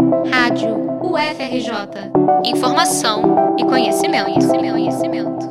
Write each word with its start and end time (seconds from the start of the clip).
Rádio 0.00 0.74
UFRJ. 1.02 2.10
Informação 2.44 3.56
e 3.58 3.64
conhecimento, 3.64 4.24
conhecimento, 4.24 4.72
conhecimento. 4.72 5.46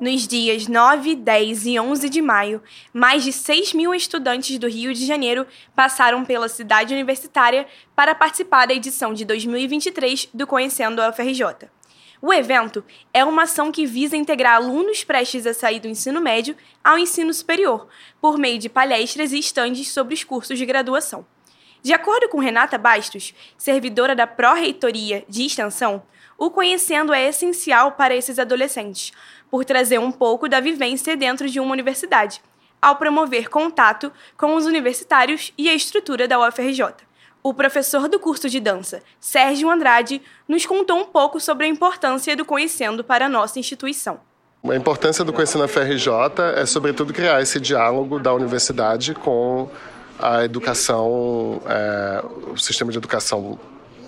Nos 0.00 0.26
dias 0.26 0.66
9, 0.66 1.14
10 1.16 1.66
e 1.66 1.78
11 1.78 2.08
de 2.08 2.22
maio, 2.22 2.62
mais 2.92 3.22
de 3.22 3.32
6 3.32 3.74
mil 3.74 3.94
estudantes 3.94 4.58
do 4.58 4.68
Rio 4.68 4.94
de 4.94 5.04
Janeiro 5.04 5.46
passaram 5.76 6.24
pela 6.24 6.48
cidade 6.48 6.94
universitária 6.94 7.66
para 7.94 8.14
participar 8.14 8.66
da 8.66 8.74
edição 8.74 9.12
de 9.12 9.24
2023 9.24 10.30
do 10.32 10.46
Conhecendo 10.46 11.00
a 11.00 11.10
UFRJ. 11.10 11.68
O 12.20 12.32
evento 12.32 12.84
é 13.12 13.24
uma 13.24 13.42
ação 13.42 13.70
que 13.70 13.84
visa 13.84 14.16
integrar 14.16 14.56
alunos 14.56 15.04
prestes 15.04 15.46
a 15.46 15.52
sair 15.52 15.80
do 15.80 15.88
ensino 15.88 16.20
médio 16.20 16.56
ao 16.82 16.98
ensino 16.98 17.34
superior, 17.34 17.88
por 18.20 18.38
meio 18.38 18.58
de 18.58 18.68
palestras 18.68 19.32
e 19.32 19.38
estandes 19.38 19.88
sobre 19.88 20.14
os 20.14 20.24
cursos 20.24 20.58
de 20.58 20.64
graduação. 20.64 21.26
De 21.82 21.92
acordo 21.92 22.28
com 22.28 22.38
Renata 22.38 22.78
Bastos, 22.78 23.34
servidora 23.58 24.14
da 24.14 24.24
Pró-Reitoria 24.24 25.24
de 25.28 25.44
Extensão, 25.44 26.04
o 26.38 26.48
Conhecendo 26.48 27.12
é 27.12 27.28
essencial 27.28 27.92
para 27.92 28.14
esses 28.14 28.38
adolescentes, 28.38 29.12
por 29.50 29.64
trazer 29.64 29.98
um 29.98 30.12
pouco 30.12 30.48
da 30.48 30.60
vivência 30.60 31.16
dentro 31.16 31.48
de 31.48 31.58
uma 31.58 31.72
universidade, 31.72 32.40
ao 32.80 32.94
promover 32.94 33.50
contato 33.50 34.12
com 34.36 34.54
os 34.54 34.64
universitários 34.64 35.52
e 35.58 35.68
a 35.68 35.74
estrutura 35.74 36.28
da 36.28 36.38
UFRJ. 36.38 36.84
O 37.42 37.52
professor 37.52 38.08
do 38.08 38.20
curso 38.20 38.48
de 38.48 38.60
dança, 38.60 39.02
Sérgio 39.18 39.68
Andrade, 39.68 40.22
nos 40.46 40.64
contou 40.64 40.96
um 40.96 41.04
pouco 41.04 41.40
sobre 41.40 41.66
a 41.66 41.68
importância 41.68 42.36
do 42.36 42.44
Conhecendo 42.44 43.02
para 43.02 43.26
a 43.26 43.28
nossa 43.28 43.58
instituição. 43.58 44.20
A 44.64 44.76
importância 44.76 45.24
do 45.24 45.32
Conhecendo 45.32 45.64
a 45.64 45.68
FRJ 45.68 46.12
é, 46.54 46.64
sobretudo, 46.64 47.12
criar 47.12 47.42
esse 47.42 47.58
diálogo 47.58 48.20
da 48.20 48.32
universidade 48.32 49.12
com 49.12 49.68
a 50.18 50.44
educação, 50.44 51.60
é, 51.66 52.24
o 52.52 52.56
sistema 52.56 52.90
de 52.92 52.98
educação 52.98 53.58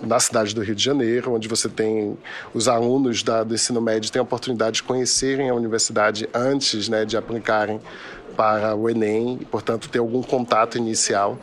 na 0.01 0.19
cidade 0.19 0.53
do 0.53 0.61
Rio 0.61 0.75
de 0.75 0.83
Janeiro, 0.83 1.33
onde 1.33 1.47
você 1.47 1.69
tem 1.69 2.17
os 2.53 2.67
alunos 2.67 3.23
da, 3.23 3.43
do 3.43 3.53
ensino 3.53 3.81
médio 3.81 4.11
têm 4.11 4.19
a 4.19 4.23
oportunidade 4.23 4.77
de 4.77 4.83
conhecerem 4.83 5.49
a 5.49 5.53
universidade 5.53 6.29
antes 6.33 6.89
né, 6.89 7.05
de 7.05 7.17
aplicarem 7.17 7.79
para 8.35 8.75
o 8.75 8.89
Enem 8.89 9.39
e, 9.41 9.45
portanto, 9.45 9.89
ter 9.89 9.99
algum 9.99 10.21
contato 10.21 10.77
inicial. 10.77 11.37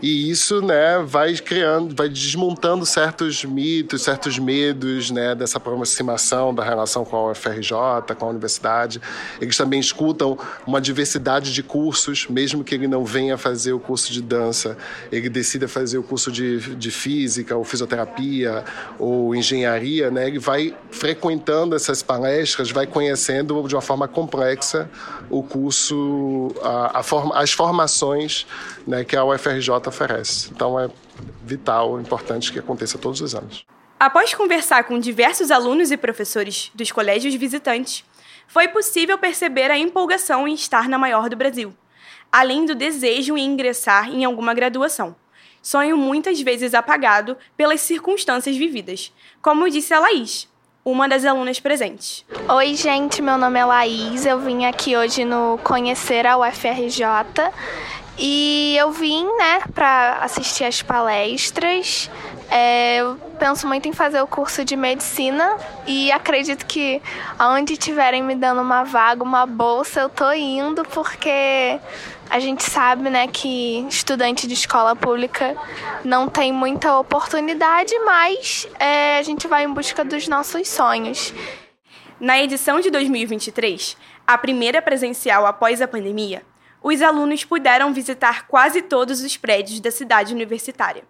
E 0.00 0.30
isso, 0.30 0.60
né, 0.62 1.02
vai 1.04 1.34
criando, 1.34 1.94
vai 1.94 2.08
desmontando 2.08 2.86
certos 2.86 3.44
mitos, 3.44 4.02
certos 4.02 4.38
medos, 4.38 5.10
né, 5.10 5.34
dessa 5.34 5.58
aproximação 5.58 6.54
da 6.54 6.62
relação 6.62 7.04
com 7.04 7.16
a 7.16 7.32
UFRJ, 7.32 7.72
com 8.16 8.26
a 8.26 8.28
universidade. 8.28 9.00
Eles 9.40 9.56
também 9.56 9.80
escutam 9.80 10.38
uma 10.64 10.80
diversidade 10.80 11.52
de 11.52 11.64
cursos, 11.64 12.28
mesmo 12.28 12.62
que 12.62 12.76
ele 12.76 12.86
não 12.86 13.04
venha 13.04 13.36
fazer 13.36 13.72
o 13.72 13.80
curso 13.80 14.12
de 14.12 14.22
dança, 14.22 14.76
ele 15.10 15.28
decida 15.28 15.66
fazer 15.66 15.98
o 15.98 16.02
curso 16.02 16.30
de, 16.30 16.76
de 16.76 16.90
física, 16.92 17.56
ou 17.56 17.64
fisioterapia, 17.64 18.64
ou 19.00 19.34
engenharia, 19.34 20.12
né, 20.12 20.28
ele 20.28 20.38
vai 20.38 20.76
frequentando 20.92 21.74
essas 21.74 22.04
palestras, 22.04 22.70
vai 22.70 22.86
conhecendo 22.86 23.66
de 23.66 23.74
uma 23.74 23.82
forma 23.82 24.06
complexa 24.06 24.88
o 25.28 25.42
curso, 25.42 26.54
a, 26.62 27.00
a 27.00 27.02
forma, 27.02 27.36
as 27.36 27.52
formações 27.52 28.46
né, 28.86 29.04
que 29.04 29.16
a 29.16 29.24
UFRJ 29.24 29.87
oferece. 29.88 30.50
Então 30.50 30.78
é 30.78 30.88
vital, 31.44 32.00
importante 32.00 32.52
que 32.52 32.58
aconteça 32.58 32.98
todos 32.98 33.20
os 33.20 33.34
anos. 33.34 33.64
Após 33.98 34.32
conversar 34.32 34.84
com 34.84 34.98
diversos 34.98 35.50
alunos 35.50 35.90
e 35.90 35.96
professores 35.96 36.70
dos 36.74 36.92
colégios 36.92 37.34
visitantes, 37.34 38.04
foi 38.46 38.68
possível 38.68 39.18
perceber 39.18 39.70
a 39.70 39.78
empolgação 39.78 40.46
em 40.46 40.54
estar 40.54 40.88
na 40.88 40.96
maior 40.98 41.28
do 41.28 41.36
Brasil, 41.36 41.74
além 42.30 42.64
do 42.64 42.74
desejo 42.74 43.36
em 43.36 43.44
ingressar 43.44 44.08
em 44.08 44.24
alguma 44.24 44.54
graduação. 44.54 45.16
Sonho 45.60 45.96
muitas 45.96 46.40
vezes 46.40 46.74
apagado 46.74 47.36
pelas 47.56 47.80
circunstâncias 47.80 48.56
vividas, 48.56 49.12
como 49.42 49.68
disse 49.68 49.92
a 49.92 50.00
Laís, 50.00 50.48
uma 50.84 51.08
das 51.08 51.24
alunas 51.24 51.60
presentes. 51.60 52.24
Oi, 52.48 52.74
gente, 52.74 53.20
meu 53.20 53.36
nome 53.36 53.58
é 53.58 53.64
Laís. 53.64 54.24
Eu 54.24 54.38
vim 54.38 54.64
aqui 54.64 54.96
hoje 54.96 55.24
no 55.24 55.58
Conhecer 55.62 56.26
a 56.26 56.38
UFRJ 56.38 57.04
e 58.18 58.76
eu 58.76 58.90
vim, 58.90 59.24
né, 59.36 59.60
para 59.72 60.18
assistir 60.22 60.64
as 60.64 60.82
palestras. 60.82 62.10
É, 62.50 62.96
eu 62.96 63.16
penso 63.38 63.66
muito 63.66 63.86
em 63.86 63.92
fazer 63.92 64.20
o 64.20 64.26
curso 64.26 64.64
de 64.64 64.74
medicina 64.74 65.56
e 65.86 66.10
acredito 66.10 66.64
que 66.66 67.00
aonde 67.38 67.76
tiverem 67.76 68.22
me 68.22 68.34
dando 68.34 68.62
uma 68.62 68.84
vaga, 68.84 69.22
uma 69.22 69.46
bolsa, 69.46 70.00
eu 70.00 70.08
tô 70.08 70.32
indo 70.32 70.82
porque 70.86 71.78
a 72.30 72.40
gente 72.40 72.62
sabe, 72.62 73.08
né, 73.08 73.26
que 73.26 73.86
estudante 73.88 74.46
de 74.46 74.54
escola 74.54 74.96
pública 74.96 75.56
não 76.04 76.28
tem 76.28 76.52
muita 76.52 76.98
oportunidade, 76.98 77.96
mas 78.00 78.66
é, 78.78 79.18
a 79.18 79.22
gente 79.22 79.46
vai 79.46 79.64
em 79.64 79.72
busca 79.72 80.04
dos 80.04 80.26
nossos 80.26 80.68
sonhos. 80.68 81.32
Na 82.20 82.38
edição 82.38 82.80
de 82.80 82.90
2023, 82.90 83.96
a 84.26 84.36
primeira 84.36 84.82
presencial 84.82 85.46
após 85.46 85.80
a 85.80 85.86
pandemia, 85.88 86.42
os 86.82 87.02
alunos 87.02 87.44
puderam 87.44 87.92
visitar 87.92 88.46
quase 88.46 88.82
todos 88.82 89.20
os 89.22 89.36
prédios 89.36 89.80
da 89.80 89.90
cidade 89.90 90.32
universitária. 90.32 91.04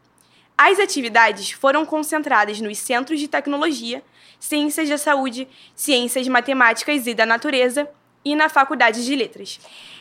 As 0.57 0.81
atividades 0.81 1.51
foram 1.51 1.87
concentradas 1.87 2.61
nos 2.61 2.79
centros 2.79 3.21
de 3.21 3.29
tecnologia, 3.29 4.03
ciências 4.41 4.89
da 4.89 4.99
saúde, 4.99 5.47
ciências 5.75 6.27
matemáticas 6.27 7.07
e 7.07 7.15
da 7.15 7.25
natureza 7.25 7.89
e 8.25 8.35
na 8.35 8.49
Faculdade 8.49 9.05
de 9.05 9.15
Letras. 9.15 9.61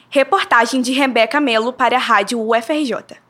Reportagem 0.09 0.81
de 0.81 0.93
Rebeca 0.93 1.39
Melo 1.39 1.71
para 1.71 1.97
a 1.97 1.99
Rádio 1.99 2.39
UFRJ. 2.39 3.26